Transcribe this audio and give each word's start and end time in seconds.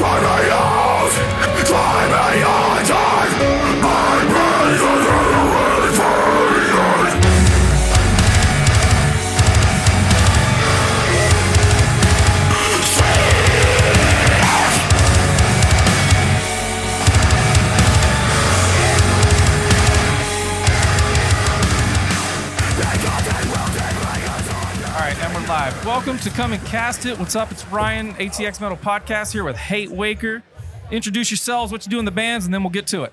All 0.00 0.31
Welcome 25.92 26.18
to 26.20 26.30
Come 26.30 26.54
and 26.54 26.64
Cast 26.64 27.04
It. 27.04 27.18
What's 27.18 27.36
up? 27.36 27.52
It's 27.52 27.66
Ryan, 27.66 28.14
ATX 28.14 28.62
Metal 28.62 28.78
Podcast 28.78 29.30
here 29.30 29.44
with 29.44 29.56
Hate 29.56 29.90
Waker. 29.90 30.42
Introduce 30.90 31.30
yourselves, 31.30 31.70
what 31.70 31.84
you 31.84 31.90
do 31.90 31.98
in 31.98 32.06
the 32.06 32.10
bands, 32.10 32.46
and 32.46 32.54
then 32.54 32.62
we'll 32.62 32.70
get 32.70 32.86
to 32.86 33.02
it. 33.02 33.12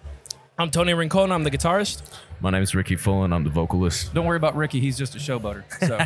I'm 0.58 0.72
Tony 0.72 0.94
Rincon. 0.94 1.30
I'm 1.34 1.44
the 1.44 1.52
guitarist. 1.52 2.02
My 2.40 2.52
name 2.52 2.64
is 2.64 2.74
Ricky 2.74 2.96
Fullen. 2.96 3.34
I'm 3.34 3.44
the 3.44 3.50
vocalist. 3.50 4.14
Don't 4.14 4.26
worry 4.26 4.38
about 4.38 4.56
Ricky; 4.56 4.80
he's 4.80 4.98
just 4.98 5.14
a 5.14 5.18
showboater. 5.20 5.66
So, 5.82 5.98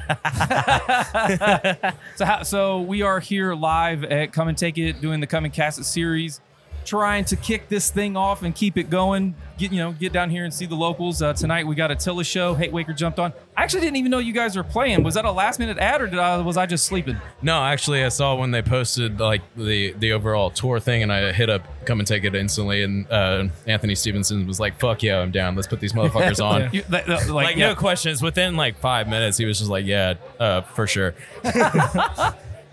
so, 2.16 2.26
how, 2.26 2.42
so 2.42 2.82
we 2.82 3.04
are 3.04 3.20
here 3.20 3.54
live 3.54 4.04
at 4.06 4.34
Come 4.34 4.48
and 4.48 4.58
Take 4.58 4.80
It, 4.80 5.00
doing 5.00 5.20
the 5.20 5.28
Come 5.28 5.46
and 5.46 5.54
Cast 5.54 5.78
It 5.78 5.84
series, 5.84 6.42
trying 6.86 7.26
to 7.26 7.36
kick 7.36 7.70
this 7.70 7.90
thing 7.90 8.16
off 8.18 8.44
and 8.44 8.54
keep 8.56 8.78
it 8.78 8.90
going. 8.90 9.36
Get 9.58 9.72
you 9.72 9.78
know, 9.78 9.92
get 9.92 10.12
down 10.12 10.30
here 10.32 10.44
and 10.46 10.54
see 10.54 10.66
the 10.66 10.76
locals. 10.76 11.22
Uh, 11.22 11.32
tonight 11.34 11.68
we 11.68 11.76
got 11.76 11.92
Attila 11.92 12.24
show. 12.24 12.56
Hate 12.56 12.72
Waker 12.72 12.92
jumped 12.94 13.20
on. 13.20 13.34
I 13.56 13.62
actually 13.64 13.82
didn't 13.82 13.98
even 13.98 14.10
know 14.10 14.18
you 14.18 14.34
guys 14.34 14.56
were 14.56 14.64
playing. 14.64 15.04
Was 15.04 15.14
that 15.14 15.26
a 15.26 15.32
last 15.32 15.60
minute 15.60 15.78
ad, 15.78 16.02
or 16.02 16.08
did 16.08 16.18
I, 16.18 16.38
was 16.40 16.58
I 16.58 16.66
just 16.66 16.86
sleeping? 16.88 17.18
No, 17.44 17.64
actually, 17.64 18.04
I 18.04 18.10
saw 18.10 18.36
when 18.36 18.50
they 18.50 18.64
posted 18.64 19.20
like 19.20 19.42
the 19.56 19.94
the 19.94 20.12
overall 20.14 20.50
tour 20.50 20.80
thing, 20.80 21.04
and 21.04 21.14
I 21.14 21.32
hit 21.32 21.50
up 21.52 21.62
come 21.86 22.00
and 22.00 22.08
take 22.08 22.24
it 22.24 22.34
instantly. 22.34 22.82
And 22.82 23.10
uh, 23.12 23.48
Anthony 23.68 23.94
Stevenson 23.94 24.48
was 24.48 24.60
like, 24.60 24.80
"Fuck 24.80 25.04
yeah, 25.04 25.20
I'm 25.20 25.30
down. 25.32 25.56
Let's 25.56 25.68
put 25.68 25.80
these 25.80 25.94
motherfuckers 25.94 26.44
on." 26.46 26.70
You- 26.74 26.82
that- 26.90 27.06
that- 27.06 27.30
like, 27.30 27.46
Like 27.46 27.56
yeah. 27.58 27.68
no 27.70 27.76
questions. 27.76 28.24
Within 28.24 28.56
like 28.56 28.80
five 28.80 29.08
minutes, 29.08 29.38
he 29.38 29.46
was 29.46 29.60
just 29.60 29.70
like, 29.70 29.86
"Yeah, 29.86 30.16
uh, 30.40 30.62
for 30.62 30.88
sure." 30.88 31.14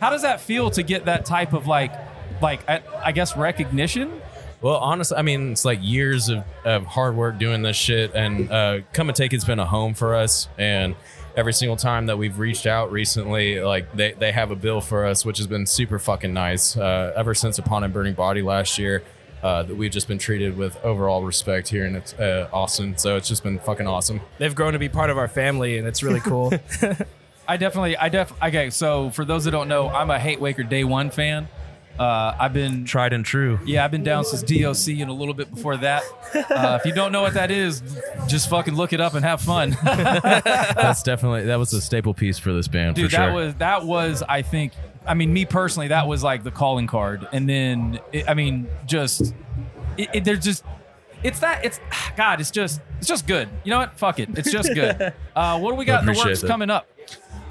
How 0.00 0.08
does 0.08 0.22
that 0.22 0.40
feel 0.40 0.70
to 0.70 0.82
get 0.82 1.04
that 1.04 1.26
type 1.26 1.52
of 1.52 1.66
like, 1.66 1.92
like 2.40 2.68
I, 2.68 2.82
I 3.02 3.12
guess 3.12 3.36
recognition? 3.36 4.20
Well, 4.60 4.76
honestly, 4.76 5.16
I 5.16 5.22
mean, 5.22 5.52
it's 5.52 5.64
like 5.64 5.78
years 5.82 6.28
of, 6.28 6.44
of 6.64 6.84
hard 6.84 7.16
work 7.16 7.38
doing 7.38 7.62
this 7.62 7.76
shit, 7.76 8.14
and 8.14 8.50
uh, 8.50 8.80
Come 8.92 9.08
and 9.08 9.16
Take 9.16 9.32
It's 9.32 9.44
been 9.44 9.58
a 9.58 9.64
home 9.66 9.94
for 9.94 10.14
us. 10.14 10.48
And 10.58 10.94
every 11.34 11.54
single 11.54 11.76
time 11.76 12.06
that 12.06 12.18
we've 12.18 12.38
reached 12.38 12.66
out 12.66 12.92
recently, 12.92 13.60
like 13.60 13.90
they, 13.94 14.12
they 14.12 14.32
have 14.32 14.50
a 14.50 14.56
bill 14.56 14.82
for 14.82 15.06
us, 15.06 15.24
which 15.24 15.38
has 15.38 15.46
been 15.46 15.64
super 15.66 15.98
fucking 15.98 16.34
nice. 16.34 16.76
Uh, 16.76 17.12
ever 17.16 17.34
since 17.34 17.58
Upon 17.58 17.84
a 17.84 17.88
Burning 17.88 18.12
Body 18.12 18.42
last 18.42 18.78
year, 18.78 19.02
uh, 19.42 19.62
that 19.62 19.74
we've 19.74 19.90
just 19.90 20.08
been 20.08 20.18
treated 20.18 20.56
with 20.56 20.76
overall 20.84 21.22
respect 21.24 21.68
here 21.68 21.86
in 21.86 21.96
uh, 21.96 22.48
Austin. 22.52 22.98
So 22.98 23.16
it's 23.16 23.28
just 23.28 23.42
been 23.42 23.58
fucking 23.60 23.86
awesome. 23.86 24.20
They've 24.36 24.54
grown 24.54 24.74
to 24.74 24.78
be 24.78 24.90
part 24.90 25.08
of 25.08 25.16
our 25.16 25.28
family, 25.28 25.78
and 25.78 25.86
it's 25.88 26.02
really 26.02 26.20
cool. 26.20 26.52
I 27.48 27.56
definitely, 27.56 27.96
I 27.96 28.10
def. 28.10 28.32
Okay, 28.42 28.68
so 28.68 29.10
for 29.10 29.24
those 29.24 29.44
that 29.44 29.52
don't 29.52 29.68
know, 29.68 29.88
I'm 29.88 30.10
a 30.10 30.18
Hate 30.18 30.40
Waker 30.40 30.62
Day 30.62 30.84
One 30.84 31.10
fan. 31.10 31.48
Uh, 31.98 32.34
I've 32.38 32.54
been, 32.54 32.84
Tried 32.86 33.12
and 33.12 33.24
true. 33.24 33.58
yeah, 33.66 33.84
I've 33.84 33.90
been 33.90 34.02
down 34.02 34.24
since 34.24 34.42
DOC 34.42 35.00
and 35.00 35.10
a 35.10 35.12
little 35.12 35.34
bit 35.34 35.50
before 35.54 35.76
that. 35.78 36.02
Uh, 36.34 36.78
if 36.80 36.86
you 36.86 36.94
don't 36.94 37.12
know 37.12 37.20
what 37.20 37.34
that 37.34 37.50
is, 37.50 37.82
just 38.26 38.48
fucking 38.48 38.74
look 38.74 38.92
it 38.94 39.00
up 39.00 39.14
and 39.14 39.24
have 39.24 39.40
fun, 39.42 39.76
That's 39.84 41.02
definitely 41.02 41.44
that 41.46 41.56
was 41.56 41.72
a 41.74 41.80
staple 41.80 42.14
piece 42.14 42.38
for 42.38 42.52
this 42.52 42.68
band 42.68 42.96
dude. 42.96 43.10
for 43.10 43.16
sure. 43.16 43.26
That 43.26 43.34
was 43.34 43.54
that 43.56 43.84
was, 43.84 44.22
I 44.28 44.42
think. 44.42 44.72
I 45.06 45.14
mean, 45.14 45.32
me 45.32 45.44
personally, 45.44 45.88
that 45.88 46.06
was 46.06 46.22
like 46.22 46.42
the 46.44 46.50
calling 46.50 46.86
card, 46.86 47.26
and 47.32 47.48
then 47.48 48.00
it, 48.12 48.28
I 48.28 48.34
mean, 48.34 48.68
just 48.86 49.34
it, 49.98 50.08
it, 50.14 50.24
there's 50.24 50.44
just. 50.44 50.64
It's 51.22 51.40
that 51.40 51.64
it's 51.64 51.80
God. 52.16 52.40
It's 52.40 52.50
just 52.50 52.80
it's 52.98 53.08
just 53.08 53.26
good. 53.26 53.48
You 53.64 53.70
know 53.70 53.78
what? 53.78 53.98
Fuck 53.98 54.20
it. 54.20 54.30
It's 54.38 54.50
just 54.50 54.72
good. 54.74 55.12
Uh, 55.36 55.58
what 55.58 55.70
do 55.70 55.76
we 55.76 55.84
got 55.84 56.00
in 56.00 56.06
the 56.06 56.22
works 56.24 56.40
that. 56.42 56.46
coming 56.46 56.70
up? 56.70 56.86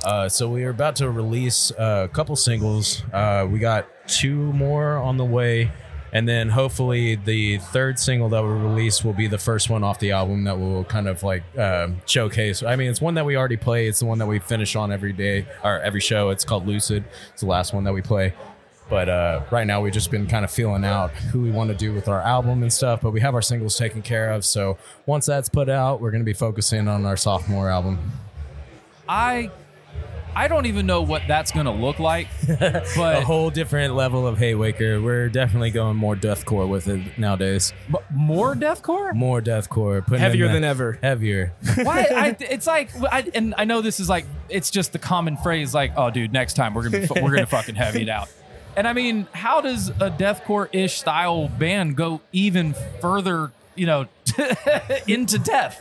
Uh, 0.04 0.30
so 0.30 0.50
we 0.50 0.64
are 0.64 0.70
about 0.70 0.96
to 0.98 1.10
release 1.10 1.72
uh, 1.72 2.08
a 2.10 2.14
couple 2.14 2.36
singles. 2.36 3.04
Uh, 3.12 3.48
we 3.50 3.58
got 3.58 3.88
two 4.10 4.52
more 4.54 4.98
on 4.98 5.18
the 5.18 5.26
way, 5.26 5.72
and 6.12 6.28
then 6.28 6.50
hopefully 6.50 7.16
the 7.16 7.60
third 7.60 8.00
single 8.00 8.30
that 8.30 8.44
we 8.44 8.50
release 8.50 9.04
will 9.04 9.14
be 9.14 9.28
the 9.28 9.38
first 9.38 9.70
one 9.70 9.84
off 9.84 10.00
the 10.00 10.12
album 10.12 10.44
that 10.46 10.60
will 10.60 10.84
kind 10.84 11.08
of 11.08 11.24
like 11.24 11.44
um 11.58 12.02
showcase. 12.06 12.64
I 12.64 12.76
mean, 12.76 12.90
it's 12.90 13.02
one 13.02 13.14
that 13.14 13.26
we 13.26 13.38
already 13.38 13.58
play. 13.58 13.88
It's 13.88 14.00
the 14.00 14.06
one 14.06 14.18
that 14.18 14.28
we 14.28 14.40
finish 14.40 14.76
on 14.76 14.92
every 14.92 15.14
day 15.14 15.46
or 15.64 15.80
every 15.80 16.02
show. 16.02 16.30
It's 16.30 16.44
called 16.44 16.68
Lucid. 16.68 17.04
It's 17.32 17.42
the 17.42 17.48
last 17.48 17.74
one 17.74 17.84
that 17.84 17.94
we 17.94 18.02
play. 18.02 18.34
But 18.90 19.08
uh, 19.08 19.44
right 19.52 19.68
now, 19.68 19.82
we've 19.82 19.94
just 19.94 20.10
been 20.10 20.26
kind 20.26 20.44
of 20.44 20.50
feeling 20.50 20.84
out 20.84 21.12
who 21.12 21.42
we 21.42 21.52
want 21.52 21.70
to 21.70 21.76
do 21.76 21.94
with 21.94 22.08
our 22.08 22.22
album 22.22 22.64
and 22.64 22.74
stuff. 22.74 23.02
But 23.02 23.12
we 23.12 23.22
have 23.22 23.36
our 23.36 23.42
singles 23.42 23.78
taken 23.78 24.02
care 24.02 24.32
of. 24.32 24.44
So 24.44 24.80
once 25.06 25.28
that's 25.28 25.48
put 25.48 25.70
out, 25.70 26.02
we're 26.02 26.10
going 26.10 26.22
to 26.22 26.26
be 26.26 26.34
focusing 26.34 26.88
on 26.88 27.06
our 27.06 27.16
sophomore 27.16 27.70
album. 27.70 28.00
I 29.08 29.52
I 30.40 30.48
don't 30.48 30.68
even 30.68 30.86
know 30.86 31.02
what 31.02 31.24
that's 31.28 31.52
gonna 31.52 31.74
look 31.74 32.00
like, 32.00 32.30
But 32.48 32.96
a 32.98 33.22
whole 33.26 33.50
different 33.50 33.94
level 33.94 34.26
of 34.26 34.38
Hate 34.38 34.56
Waker. 34.56 35.02
We're 35.02 35.28
definitely 35.28 35.70
going 35.72 35.98
more 35.98 36.16
deathcore 36.16 36.66
with 36.66 36.88
it 36.88 37.18
nowadays. 37.18 37.74
but 37.90 38.10
more 38.10 38.56
deathcore. 38.56 39.14
More 39.14 39.42
deathcore, 39.42 40.02
putting 40.06 40.20
Heavier 40.22 40.46
in 40.46 40.52
the- 40.52 40.56
than 40.56 40.64
ever. 40.64 40.98
Heavier. 41.04 41.52
Why? 41.84 42.08
I, 42.10 42.38
it's 42.40 42.66
like, 42.68 42.90
I, 43.12 43.30
and 43.34 43.54
I 43.58 43.66
know 43.66 43.82
this 43.82 44.00
is 44.00 44.08
like, 44.08 44.26
it's 44.48 44.72
just 44.72 44.94
the 44.94 45.00
common 45.00 45.36
phrase, 45.36 45.74
like, 45.74 45.92
"Oh, 45.98 46.10
dude, 46.10 46.32
next 46.32 46.54
time 46.54 46.74
we're 46.74 46.90
gonna 46.90 47.06
be, 47.06 47.22
we're 47.22 47.32
gonna 47.36 47.46
fucking 47.46 47.76
heavy 47.76 48.04
it 48.04 48.10
out." 48.10 48.30
And 48.78 48.88
I 48.88 48.94
mean, 48.94 49.28
how 49.34 49.60
does 49.60 49.90
a 49.90 50.10
deathcore 50.10 50.70
ish 50.72 51.00
style 51.00 51.50
band 51.50 51.98
go 51.98 52.22
even 52.32 52.76
further? 53.02 53.52
You 53.76 53.88
know, 53.88 54.08
into 55.08 55.40
death. 55.40 55.80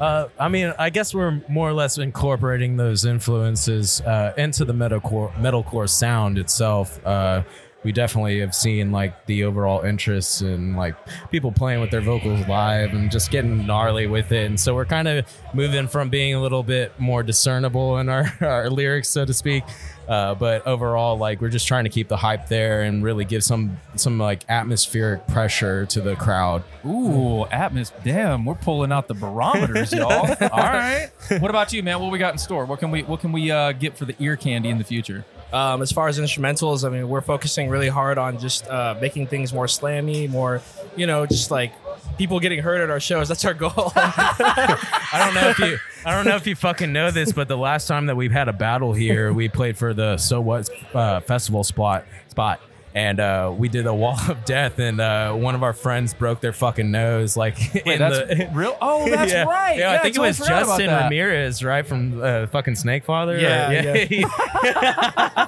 uh, 0.00 0.28
I 0.38 0.48
mean, 0.48 0.72
I 0.78 0.90
guess 0.90 1.14
we're 1.14 1.42
more 1.48 1.68
or 1.68 1.72
less 1.72 1.98
incorporating 1.98 2.76
those 2.76 3.04
influences 3.04 4.00
uh, 4.02 4.32
into 4.36 4.64
the 4.64 4.72
metalcore 4.72 5.32
metalcore 5.34 5.88
sound 5.88 6.38
itself. 6.38 7.04
Uh, 7.04 7.42
we 7.86 7.92
definitely 7.92 8.40
have 8.40 8.52
seen 8.52 8.90
like 8.90 9.26
the 9.26 9.44
overall 9.44 9.82
interest 9.82 10.42
in 10.42 10.74
like 10.74 10.96
people 11.30 11.52
playing 11.52 11.80
with 11.80 11.92
their 11.92 12.00
vocals 12.00 12.44
live 12.48 12.92
and 12.94 13.12
just 13.12 13.30
getting 13.30 13.64
gnarly 13.64 14.08
with 14.08 14.32
it. 14.32 14.46
And 14.46 14.58
so 14.58 14.74
we're 14.74 14.86
kind 14.86 15.06
of 15.06 15.24
moving 15.54 15.86
from 15.86 16.08
being 16.08 16.34
a 16.34 16.42
little 16.42 16.64
bit 16.64 16.98
more 16.98 17.22
discernible 17.22 17.98
in 17.98 18.08
our, 18.08 18.36
our 18.40 18.70
lyrics, 18.70 19.08
so 19.08 19.24
to 19.24 19.32
speak. 19.32 19.62
Uh, 20.08 20.34
but 20.34 20.66
overall, 20.66 21.16
like 21.16 21.40
we're 21.40 21.48
just 21.48 21.68
trying 21.68 21.84
to 21.84 21.90
keep 21.90 22.08
the 22.08 22.16
hype 22.16 22.48
there 22.48 22.82
and 22.82 23.04
really 23.04 23.24
give 23.24 23.44
some 23.44 23.76
some 23.94 24.18
like 24.18 24.44
atmospheric 24.48 25.24
pressure 25.28 25.86
to 25.86 26.00
the 26.00 26.16
crowd. 26.16 26.64
Ooh, 26.84 27.44
Atmos. 27.52 27.92
Damn, 28.02 28.44
we're 28.44 28.54
pulling 28.56 28.90
out 28.90 29.06
the 29.06 29.14
barometers, 29.14 29.92
y'all. 29.92 30.10
All 30.40 30.48
right. 30.50 31.10
What 31.38 31.50
about 31.50 31.72
you, 31.72 31.84
man? 31.84 32.00
What 32.00 32.10
we 32.10 32.18
got 32.18 32.34
in 32.34 32.38
store? 32.38 32.64
What 32.66 32.80
can 32.80 32.90
we 32.90 33.04
what 33.04 33.20
can 33.20 33.30
we 33.30 33.50
uh, 33.52 33.70
get 33.72 33.96
for 33.96 34.06
the 34.06 34.16
ear 34.18 34.36
candy 34.36 34.70
in 34.70 34.78
the 34.78 34.84
future? 34.84 35.24
Um, 35.56 35.80
as 35.80 35.90
far 35.90 36.06
as 36.08 36.18
instrumentals, 36.18 36.86
I 36.86 36.90
mean, 36.90 37.08
we're 37.08 37.22
focusing 37.22 37.70
really 37.70 37.88
hard 37.88 38.18
on 38.18 38.38
just 38.38 38.68
uh, 38.68 38.94
making 39.00 39.28
things 39.28 39.54
more 39.54 39.64
slammy, 39.64 40.28
more, 40.28 40.60
you 40.96 41.06
know, 41.06 41.24
just 41.24 41.50
like 41.50 41.72
people 42.18 42.40
getting 42.40 42.58
hurt 42.58 42.82
at 42.82 42.90
our 42.90 43.00
shows. 43.00 43.28
That's 43.28 43.42
our 43.46 43.54
goal. 43.54 43.72
I 43.96 45.22
don't 45.24 45.32
know 45.32 45.48
if 45.48 45.58
you 45.58 45.78
I 46.04 46.14
don't 46.14 46.26
know 46.26 46.36
if 46.36 46.46
you 46.46 46.54
fucking 46.56 46.92
know 46.92 47.10
this, 47.10 47.32
but 47.32 47.48
the 47.48 47.56
last 47.56 47.88
time 47.88 48.04
that 48.06 48.16
we've 48.16 48.32
had 48.32 48.48
a 48.48 48.52
battle 48.52 48.92
here, 48.92 49.32
we 49.32 49.48
played 49.48 49.78
for 49.78 49.94
the 49.94 50.18
So 50.18 50.42
What 50.42 50.68
uh, 50.94 51.20
festival 51.20 51.64
spot 51.64 52.04
spot. 52.28 52.60
And 52.96 53.20
uh, 53.20 53.52
we 53.54 53.68
did 53.68 53.86
a 53.86 53.92
wall 53.92 54.18
of 54.26 54.42
death, 54.46 54.78
and 54.78 55.02
uh, 55.02 55.34
one 55.34 55.54
of 55.54 55.62
our 55.62 55.74
friends 55.74 56.14
broke 56.14 56.40
their 56.40 56.54
fucking 56.54 56.90
nose. 56.90 57.36
Like, 57.36 57.58
Wait, 57.74 57.86
in 57.86 57.98
that's 57.98 58.16
the, 58.16 58.50
real. 58.54 58.74
Oh, 58.80 59.06
that's 59.10 59.30
yeah. 59.30 59.44
right. 59.44 59.78
Yeah, 59.78 59.92
I 59.92 59.98
think 59.98 60.16
it 60.16 60.18
was 60.18 60.38
Justin. 60.38 60.88
Ramirez, 60.88 61.62
right 61.62 61.86
from 61.86 62.22
uh, 62.22 62.46
fucking 62.46 62.74
Snake 62.74 63.04
Father. 63.04 63.38
Yeah, 63.38 64.06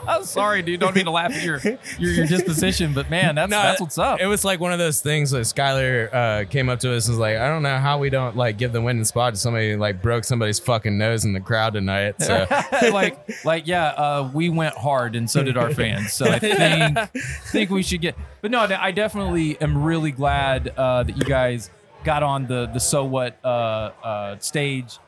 I'm 0.07 0.25
sorry, 0.25 0.61
dude. 0.61 0.81
Don't 0.81 0.95
mean 0.95 1.07
to 1.07 1.11
laugh 1.11 1.33
at 1.33 1.43
your 1.43 1.59
your, 1.99 2.13
your 2.13 2.27
disposition, 2.27 2.93
but 2.93 3.09
man, 3.09 3.37
that's 3.37 3.51
No, 3.51 3.63
that's 3.63 3.81
what's 3.81 3.97
up. 3.97 4.21
It 4.21 4.27
was 4.27 4.45
like 4.45 4.61
one 4.61 4.73
of 4.75 4.79
those 4.79 5.01
things 5.01 5.31
that 5.31 5.41
Skylar 5.41 6.13
uh, 6.13 6.45
came 6.51 6.69
up 6.69 6.81
to 6.81 6.93
us 6.93 7.07
and 7.07 7.15
was 7.15 7.19
like, 7.19 7.39
I 7.39 7.49
don't 7.49 7.63
know 7.63 7.79
how 7.79 7.99
we 7.99 8.11
don't 8.11 8.37
like 8.37 8.59
give 8.59 8.73
the 8.73 8.83
winning 8.83 9.05
spot 9.05 9.33
to 9.33 9.41
somebody 9.41 9.73
who, 9.73 9.79
like 9.79 10.03
broke 10.03 10.25
somebody's 10.25 10.59
fucking 10.59 10.99
nose 10.99 11.25
in 11.25 11.33
the 11.33 11.41
crowd 11.41 11.73
tonight. 11.73 12.21
So 12.21 12.47
like 12.93 13.45
like 13.47 13.67
yeah, 13.67 13.87
uh, 13.87 14.31
we 14.35 14.51
went 14.51 14.75
hard, 14.75 15.17
and 15.17 15.31
so 15.31 15.43
did 15.43 15.57
our 15.57 15.73
fans. 15.73 16.13
So 16.13 16.27
I 16.27 16.39
think 16.39 16.99
think 17.53 17.71
we 17.71 17.83
should 17.83 18.01
get. 18.01 18.17
But 18.41 18.51
no, 18.51 18.61
I 18.61 18.91
definitely 18.93 19.61
am 19.61 19.83
really 19.83 20.13
glad 20.13 20.69
uh, 20.69 21.03
that 21.03 21.17
you 21.17 21.25
guys 21.25 21.71
got 22.05 22.23
on 22.23 22.47
the 22.47 22.67
the 22.67 22.81
so 22.81 23.05
what 23.05 23.39
uh, 23.45 23.49
uh, 24.03 24.39
stage. 24.39 24.99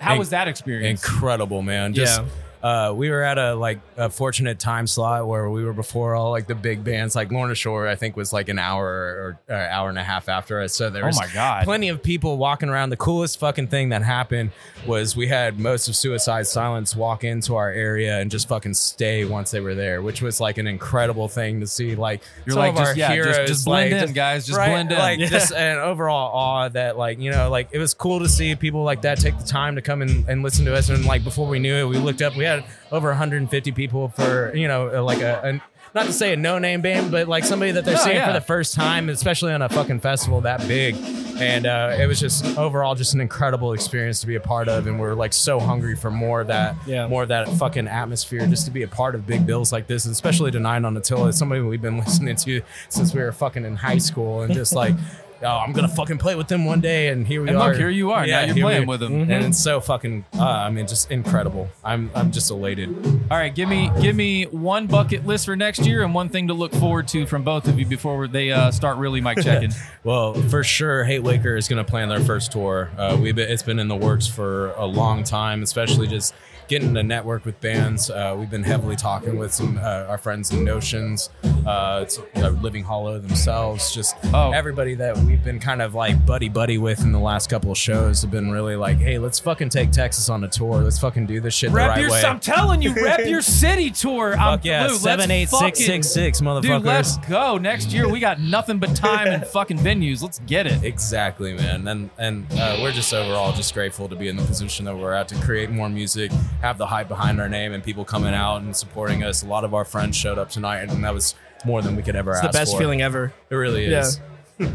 How 0.00 0.16
was 0.16 0.30
that 0.30 0.46
experience? 0.48 1.02
incredible, 1.02 1.62
man. 1.62 1.92
Just 1.92 2.20
Yeah. 2.20 2.26
Uh, 2.62 2.92
we 2.94 3.10
were 3.10 3.22
at 3.22 3.38
a 3.38 3.54
like 3.54 3.80
a 3.96 4.10
fortunate 4.10 4.58
time 4.58 4.86
slot 4.86 5.26
where 5.28 5.48
we 5.48 5.64
were 5.64 5.72
before 5.72 6.14
all 6.14 6.30
like 6.30 6.46
the 6.46 6.54
big 6.54 6.82
bands, 6.84 7.14
like 7.14 7.30
Lorna 7.30 7.54
Shore. 7.54 7.86
I 7.86 7.94
think 7.94 8.16
was 8.16 8.32
like 8.32 8.48
an 8.48 8.58
hour 8.58 8.86
or, 8.86 9.38
or 9.48 9.54
uh, 9.54 9.68
hour 9.68 9.88
and 9.88 9.98
a 9.98 10.02
half 10.02 10.28
after 10.28 10.60
us. 10.60 10.74
So 10.74 10.90
there 10.90 11.04
Oh 11.04 11.06
was 11.08 11.16
my 11.18 11.28
God. 11.32 11.64
plenty 11.64 11.88
of 11.88 12.02
people 12.02 12.36
walking 12.38 12.68
around. 12.68 12.90
The 12.90 12.96
coolest 12.96 13.38
fucking 13.38 13.68
thing 13.68 13.90
that 13.90 14.02
happened 14.02 14.50
was 14.86 15.16
we 15.16 15.28
had 15.28 15.58
most 15.58 15.88
of 15.88 15.94
Suicide 15.96 16.46
Silence 16.46 16.96
walk 16.96 17.24
into 17.24 17.56
our 17.56 17.70
area 17.70 18.18
and 18.18 18.30
just 18.30 18.48
fucking 18.48 18.74
stay 18.74 19.24
once 19.24 19.50
they 19.50 19.60
were 19.60 19.74
there, 19.74 20.02
which 20.02 20.22
was 20.22 20.40
like 20.40 20.58
an 20.58 20.66
incredible 20.66 21.28
thing 21.28 21.60
to 21.60 21.66
see. 21.66 21.94
Like 21.94 22.22
You're 22.46 22.56
like, 22.56 22.74
just- 22.74 22.88
our 22.90 22.96
yeah, 22.96 23.14
just- 23.14 23.28
heroes, 23.36 23.48
just 23.48 23.64
blend 23.64 23.92
like, 23.92 24.08
in, 24.08 24.14
guys, 24.14 24.46
just 24.46 24.58
right, 24.58 24.68
blend 24.70 24.92
in. 24.92 24.98
Like 24.98 25.18
Yeah. 25.20 25.26
just 25.28 25.52
an 25.52 25.78
overall 25.78 26.32
awe 26.34 26.68
that 26.70 26.96
like 26.98 27.18
you 27.20 27.30
know 27.30 27.50
like 27.50 27.68
it 27.72 27.78
was 27.78 27.94
cool 27.94 28.18
to 28.20 28.28
see 28.28 28.54
people 28.56 28.82
like 28.84 29.02
that 29.02 29.20
take 29.20 29.38
the 29.38 29.44
time 29.44 29.76
to 29.76 29.82
come 29.82 30.02
and, 30.02 30.28
and 30.28 30.42
listen 30.42 30.64
to 30.64 30.74
us. 30.74 30.88
And 30.88 31.04
like 31.04 31.22
before 31.24 31.46
we 31.46 31.58
knew 31.58 31.74
it, 31.74 31.84
we 31.88 31.98
looked 31.98 32.22
up, 32.22 32.36
we 32.36 32.44
had 32.48 32.64
over 32.90 33.08
150 33.08 33.72
people 33.72 34.08
for 34.08 34.54
you 34.56 34.66
know 34.68 35.04
like 35.04 35.20
a. 35.20 35.40
a 35.44 35.62
not 35.94 36.04
to 36.04 36.12
say 36.12 36.34
a 36.34 36.36
no-name 36.36 36.82
band, 36.82 37.10
but 37.10 37.28
like 37.28 37.44
somebody 37.44 37.72
that 37.72 37.82
they're 37.86 37.94
No, 37.94 38.00
seeing 38.02 38.16
yeah. 38.16 38.26
for 38.26 38.34
the 38.34 38.42
first 38.42 38.74
time, 38.74 39.08
especially 39.08 39.54
on 39.54 39.62
a 39.62 39.70
fucking 39.70 40.00
festival 40.00 40.42
that 40.42 40.60
big. 40.68 40.94
And 41.40 41.64
uh, 41.64 41.96
it 41.98 42.06
was 42.06 42.20
just 42.20 42.58
overall 42.58 42.94
just 42.94 43.14
an 43.14 43.22
incredible 43.22 43.72
experience 43.72 44.20
to 44.20 44.26
be 44.26 44.34
a 44.34 44.40
part 44.40 44.68
of. 44.68 44.86
And 44.86 45.00
we're 45.00 45.14
like 45.14 45.32
so 45.32 45.58
hungry 45.58 45.96
for 45.96 46.10
more 46.10 46.42
of 46.42 46.48
that, 46.48 46.76
Yeah. 46.86 47.06
more 47.08 47.22
of 47.22 47.30
that 47.30 47.48
fucking 47.52 47.88
atmosphere, 47.88 48.46
just 48.46 48.66
to 48.66 48.70
be 48.70 48.82
a 48.82 48.88
part 48.88 49.14
of 49.14 49.26
big 49.26 49.46
bills 49.46 49.72
like 49.72 49.86
this, 49.86 50.04
and 50.04 50.12
especially 50.12 50.50
tonight 50.50 50.84
on 50.84 50.94
Attila. 50.94 51.30
It's 51.30 51.38
somebody 51.38 51.62
we've 51.62 51.80
been 51.80 51.96
listening 52.04 52.36
to 52.36 52.60
since 52.90 53.14
we 53.14 53.22
were 53.22 53.32
fucking 53.32 53.64
in 53.64 53.76
high 53.76 53.98
school, 53.98 54.42
and 54.42 54.52
just 54.52 54.74
like. 54.74 54.94
Oh, 55.42 55.46
I'm 55.46 55.72
gonna 55.72 55.86
fucking 55.88 56.18
play 56.18 56.34
with 56.34 56.48
them 56.48 56.64
one 56.64 56.80
day, 56.80 57.08
and 57.08 57.26
here 57.26 57.40
we 57.42 57.48
And 57.48 57.56
are. 57.56 57.68
look, 57.68 57.76
here 57.76 57.88
you 57.90 58.10
are. 58.10 58.26
Now 58.26 58.40
you're 58.44 58.56
playing 58.56 58.82
we- 58.82 58.86
with 58.86 59.00
them. 59.00 59.30
and 59.30 59.44
it's 59.44 59.58
so 59.58 59.80
fucking. 59.80 60.24
Uh, 60.36 60.42
I 60.44 60.70
mean, 60.70 60.86
just 60.86 61.10
incredible. 61.10 61.68
I'm 61.84 62.10
I'm 62.14 62.32
just 62.32 62.50
elated. 62.50 62.88
All 63.30 63.36
right, 63.36 63.54
give 63.54 63.68
me 63.68 63.90
give 64.00 64.16
me 64.16 64.44
one 64.44 64.86
bucket 64.88 65.26
list 65.26 65.46
for 65.46 65.54
next 65.54 65.86
year 65.86 66.02
and 66.02 66.12
one 66.12 66.28
thing 66.28 66.48
to 66.48 66.54
look 66.54 66.72
forward 66.74 67.06
to 67.08 67.24
from 67.26 67.44
both 67.44 67.68
of 67.68 67.78
you 67.78 67.86
before 67.86 68.26
they 68.26 68.50
uh, 68.50 68.70
start 68.72 68.96
really 68.98 69.20
mic 69.20 69.38
checking. 69.42 69.70
Well, 70.02 70.34
for 70.34 70.64
sure, 70.64 71.04
Hate 71.04 71.22
Waker 71.22 71.56
is 71.56 71.68
going 71.68 71.84
to 71.84 71.88
plan 71.88 72.08
their 72.08 72.20
first 72.20 72.50
tour. 72.52 72.90
Uh, 72.98 73.16
we've 73.20 73.36
been, 73.36 73.48
it's 73.50 73.62
been 73.62 73.78
in 73.78 73.88
the 73.88 73.96
works 73.96 74.26
for 74.26 74.72
a 74.72 74.86
long 74.86 75.22
time, 75.24 75.62
especially 75.62 76.06
just 76.08 76.34
getting 76.68 76.94
to 76.94 77.02
network 77.02 77.44
with 77.46 77.58
bands. 77.60 78.10
Uh, 78.10 78.36
we've 78.38 78.50
been 78.50 78.62
heavily 78.64 78.94
talking 78.96 79.38
with 79.38 79.54
some 79.54 79.78
uh, 79.78 80.04
our 80.08 80.18
friends 80.18 80.50
in 80.50 80.64
Notions, 80.64 81.30
uh, 81.66 82.00
it's, 82.02 82.18
uh, 82.36 82.48
Living 82.62 82.82
Hollow 82.84 83.18
themselves, 83.18 83.92
just 83.94 84.16
Oh. 84.32 84.50
everybody 84.52 84.94
that 84.96 85.16
we've 85.18 85.42
been 85.42 85.58
kind 85.60 85.80
of 85.82 85.94
like 85.94 86.24
buddy 86.26 86.48
buddy 86.48 86.78
with 86.78 87.00
in 87.02 87.12
the 87.12 87.18
last 87.18 87.48
couple 87.50 87.70
of 87.70 87.78
shows 87.78 88.22
have 88.22 88.30
been 88.30 88.50
really 88.50 88.76
like, 88.76 88.98
hey, 88.98 89.18
let's 89.18 89.38
fucking 89.38 89.68
take 89.68 89.90
Texas 89.92 90.28
on 90.28 90.44
a 90.44 90.48
tour. 90.48 90.82
Let's 90.82 90.98
fucking 90.98 91.26
do 91.26 91.40
this 91.40 91.54
shit 91.54 91.70
the 91.70 91.76
rep 91.76 91.90
right 91.90 92.00
your, 92.00 92.10
way. 92.10 92.22
I'm 92.22 92.40
telling 92.40 92.82
you, 92.82 92.92
rep 92.94 93.20
your 93.26 93.42
city 93.62 93.90
tour. 93.90 94.32
I'm, 94.32 94.58
Fuck 94.58 94.64
yeah, 94.64 94.82
Lou, 94.84 94.88
let's 94.92 95.00
seven 95.02 95.30
eight 95.30 95.48
six 95.48 95.60
fucking- 95.60 95.86
six 95.86 96.08
six, 96.08 96.40
motherfuckers. 96.40 96.62
Dude, 96.62 96.82
let's 96.84 97.16
go. 97.18 97.58
Next 97.58 97.92
year, 97.92 98.08
we 98.08 98.20
got 98.20 98.40
nothing 98.40 98.78
but 98.78 98.94
time 98.96 99.26
and 99.28 99.46
fucking 99.46 99.78
venues. 99.78 100.22
Let's 100.22 100.38
get 100.40 100.66
it. 100.66 100.82
Exactly, 100.82 101.54
man, 101.54 101.86
and 101.88 102.10
and 102.18 102.46
uh, 102.52 102.78
we're 102.82 102.92
just 102.92 103.12
overall 103.14 103.52
just 103.52 103.74
grateful 103.74 104.08
to 104.08 104.16
be 104.16 104.28
in 104.28 104.36
the 104.36 104.44
position 104.44 104.84
that 104.86 104.96
we're 104.96 105.12
at 105.12 105.28
to 105.28 105.34
create 105.36 105.70
more 105.70 105.88
music, 105.88 106.30
have 106.60 106.78
the 106.78 106.86
hype 106.86 107.08
behind 107.08 107.40
our 107.40 107.48
name, 107.48 107.72
and 107.72 107.82
people 107.82 108.04
coming 108.04 108.34
out 108.34 108.62
and 108.62 108.74
supporting 108.76 109.22
us. 109.22 109.42
A 109.42 109.46
lot 109.46 109.64
of 109.64 109.74
our 109.74 109.84
friends 109.84 110.16
showed 110.16 110.38
up 110.38 110.50
tonight, 110.50 110.88
and 110.88 111.04
that 111.04 111.14
was 111.14 111.34
more 111.64 111.82
than 111.82 111.96
we 111.96 112.02
could 112.02 112.16
ever 112.16 112.32
ask. 112.32 112.44
It's 112.44 112.52
the 112.52 112.58
best 112.60 112.72
for. 112.72 112.78
feeling 112.78 113.02
ever. 113.02 113.32
It 113.50 113.54
really 113.54 113.86
Yeah. 113.90 114.00
is. 114.00 114.20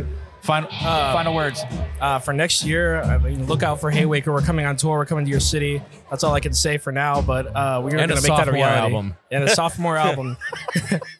Final, 0.43 0.69
final 0.71 1.33
words. 1.35 1.63
Uh, 2.01 2.19
for 2.19 2.33
next 2.33 2.65
year, 2.65 3.01
I 3.01 3.17
mean, 3.17 3.45
look 3.47 3.63
out 3.63 3.79
for 3.79 3.89
Hate 3.89 4.07
Waker. 4.07 4.33
We're 4.33 4.41
coming 4.41 4.65
on 4.65 4.75
tour. 4.75 4.97
We're 4.97 5.05
coming 5.05 5.23
to 5.23 5.31
your 5.31 5.39
city. 5.39 5.81
That's 6.09 6.21
all 6.25 6.33
I 6.33 6.41
can 6.41 6.51
say 6.53 6.77
for 6.77 6.91
now. 6.91 7.21
But 7.21 7.47
uh, 7.55 7.79
we're 7.81 7.91
going 7.91 8.09
to 8.09 8.15
make 8.15 8.23
that 8.23 8.23
a 8.23 8.27
sophomore 8.27 8.53
reality. 8.55 8.93
album. 8.93 9.15
And 9.31 9.43
a 9.45 9.47
sophomore 9.55 9.95
album. 10.09 10.35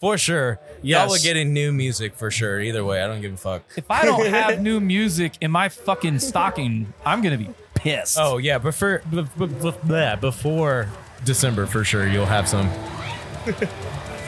for 0.01 0.18
sure. 0.18 0.60
Yes. 0.81 1.07
Y'all 1.07 1.15
are 1.15 1.19
getting 1.19 1.54
new 1.54 1.71
music 1.71 2.15
for 2.15 2.30
sure. 2.31 2.60
Either 2.60 2.83
way, 2.83 3.01
I 3.01 3.07
don't 3.07 3.21
give 3.21 3.31
a 3.31 3.38
fuck. 3.38 3.63
If 3.77 3.89
I 3.89 4.04
don't 4.04 4.25
have 4.30 4.60
new 4.62 4.81
music 4.81 5.36
in 5.39 5.51
my 5.51 5.69
fucking 5.69 6.19
stocking, 6.19 6.94
I'm 7.06 7.21
gonna 7.21 7.38
be 7.38 7.48
pissed. 7.75 8.18
Oh 8.19 8.39
yeah, 8.39 8.57
before 8.57 9.04
b- 9.10 9.21
b- 9.21 9.45
b- 9.45 9.71
bleh, 9.88 10.19
before 10.19 10.89
December 11.24 11.65
for 11.65 11.86
sure, 11.86 12.06
you'll 12.10 12.25
have 12.25 12.50
some. 12.50 12.69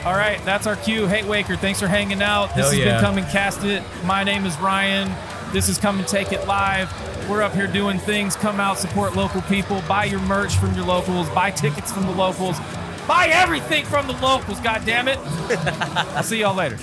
All 0.06 0.14
right, 0.14 0.40
that's 0.46 0.68
our 0.68 0.76
cue. 0.76 1.08
Hate 1.08 1.26
Waker, 1.26 1.56
thanks 1.56 1.80
for 1.80 1.88
hanging 1.88 2.22
out. 2.22 2.50
This 2.50 2.58
Hell 2.58 2.70
has 2.70 2.78
yeah. 2.78 2.86
been 2.86 3.02
Come 3.02 3.18
and 3.18 3.28
Cast 3.28 3.64
It. 3.64 3.82
My 4.04 4.24
name 4.24 4.46
is 4.46 4.56
Ryan. 4.60 5.12
This 5.52 5.68
is 5.68 5.80
Come 5.80 5.98
and 5.98 6.08
Take 6.08 6.32
It 6.32 6.46
Live. 6.46 6.94
We're 7.28 7.42
up 7.42 7.54
here 7.54 7.66
doing 7.66 7.98
things. 7.98 8.36
Come 8.36 8.60
out, 8.60 8.78
support 8.78 9.16
local 9.16 9.42
people. 9.42 9.82
Buy 9.88 10.06
your 10.06 10.20
merch 10.20 10.58
from 10.58 10.76
your 10.76 10.86
locals. 10.86 11.28
Buy 11.32 11.50
tickets 11.50 11.92
from 11.92 12.06
the 12.06 12.12
locals. 12.12 12.60
Buy 13.08 13.30
everything 13.32 13.84
from 13.86 14.06
the 14.06 14.14
locals, 14.14 14.60
God 14.60 14.84
damn 14.86 15.08
it! 15.08 15.18
I'll 16.16 16.22
see 16.22 16.40
y'all 16.40 16.54
later. 16.56 16.78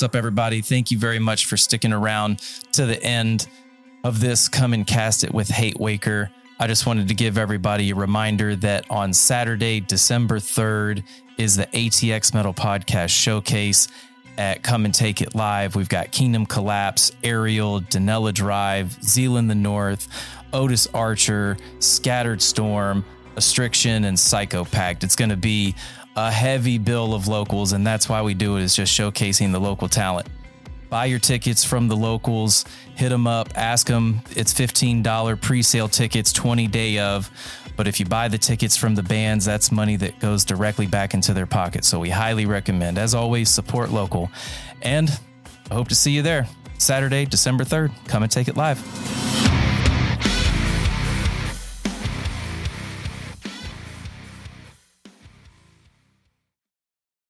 What's 0.00 0.14
up, 0.14 0.16
everybody? 0.16 0.62
Thank 0.62 0.90
you 0.90 0.96
very 0.96 1.18
much 1.18 1.44
for 1.44 1.58
sticking 1.58 1.92
around 1.92 2.38
to 2.72 2.86
the 2.86 3.02
end 3.02 3.46
of 4.02 4.18
this 4.18 4.48
Come 4.48 4.72
and 4.72 4.86
Cast 4.86 5.24
It 5.24 5.34
with 5.34 5.50
Hate 5.50 5.78
Waker. 5.78 6.30
I 6.58 6.68
just 6.68 6.86
wanted 6.86 7.08
to 7.08 7.14
give 7.14 7.36
everybody 7.36 7.90
a 7.90 7.94
reminder 7.94 8.56
that 8.56 8.90
on 8.90 9.12
Saturday, 9.12 9.78
December 9.78 10.38
3rd, 10.38 11.04
is 11.36 11.56
the 11.56 11.66
ATX 11.66 12.32
Metal 12.32 12.54
Podcast 12.54 13.10
Showcase 13.10 13.88
at 14.38 14.62
Come 14.62 14.86
and 14.86 14.94
Take 14.94 15.20
It 15.20 15.34
Live. 15.34 15.76
We've 15.76 15.86
got 15.86 16.12
Kingdom 16.12 16.46
Collapse, 16.46 17.12
Ariel, 17.22 17.82
Danella 17.82 18.32
Drive, 18.32 19.04
Zealand 19.04 19.50
the 19.50 19.54
North, 19.54 20.08
Otis 20.54 20.88
Archer, 20.94 21.58
Scattered 21.78 22.40
Storm, 22.40 23.04
Astriction, 23.40 24.04
and 24.04 24.16
Psychopact. 24.16 25.02
It's 25.02 25.16
going 25.16 25.30
to 25.30 25.36
be 25.36 25.74
a 26.14 26.30
heavy 26.30 26.78
bill 26.78 27.14
of 27.14 27.26
locals, 27.26 27.72
and 27.72 27.86
that's 27.86 28.08
why 28.08 28.22
we 28.22 28.34
do 28.34 28.56
it, 28.56 28.62
is 28.62 28.76
just 28.76 28.98
showcasing 28.98 29.52
the 29.52 29.60
local 29.60 29.88
talent. 29.88 30.28
Buy 30.90 31.06
your 31.06 31.18
tickets 31.20 31.64
from 31.64 31.88
the 31.88 31.96
locals 31.96 32.64
hit 33.00 33.08
them 33.08 33.26
up 33.26 33.48
ask 33.54 33.86
them 33.86 34.20
it's 34.36 34.52
$15 34.52 35.40
pre-sale 35.40 35.88
tickets 35.88 36.32
20 36.34 36.66
day 36.66 36.98
of. 36.98 37.30
But 37.76 37.88
if 37.88 37.98
you 37.98 38.04
buy 38.04 38.28
the 38.28 38.36
tickets 38.36 38.76
from 38.76 38.94
the 38.94 39.02
bands 39.02 39.46
that's 39.46 39.72
money 39.72 39.96
that 39.96 40.20
goes 40.20 40.44
directly 40.44 40.86
back 40.86 41.14
into 41.14 41.32
their 41.32 41.46
pocket. 41.46 41.86
So 41.86 41.98
we 41.98 42.10
highly 42.10 42.44
recommend 42.44 42.98
as 42.98 43.14
always 43.14 43.48
support 43.48 43.90
local. 43.90 44.30
And 44.82 45.10
i 45.70 45.74
hope 45.74 45.88
to 45.88 45.94
see 45.94 46.10
you 46.10 46.22
there 46.22 46.48
saturday 46.78 47.24
december 47.24 47.62
3rd 47.62 47.92
come 48.08 48.22
and 48.24 48.32
take 48.32 48.48
it 48.48 48.56
live 48.56 48.78